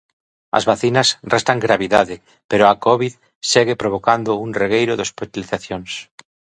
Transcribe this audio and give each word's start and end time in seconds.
As 0.57 0.63
vacinas 0.71 1.07
restan 1.33 1.57
gravidade 1.65 2.15
pero 2.49 2.63
a 2.67 2.79
covid 2.85 3.13
segue 3.51 3.79
provocando 3.81 4.31
un 4.45 4.49
regueiro 4.61 4.93
de 4.95 5.05
hospitalizacións. 5.07 5.91